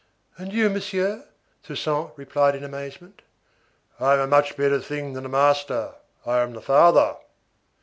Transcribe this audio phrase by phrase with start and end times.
[0.35, 1.25] —"And you, monsieur?"
[1.63, 5.93] Toussaint replied in amazement.—"I am a much better thing than the master,
[6.25, 7.17] I am the father."